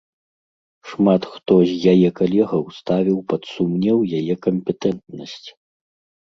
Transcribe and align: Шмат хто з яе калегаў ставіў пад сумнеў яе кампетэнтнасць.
Шмат 0.91 1.27
хто 1.33 1.53
з 1.71 1.91
яе 1.93 2.09
калегаў 2.19 2.63
ставіў 2.79 3.17
пад 3.33 3.41
сумнеў 3.53 3.97
яе 4.21 4.35
кампетэнтнасць. 4.49 5.49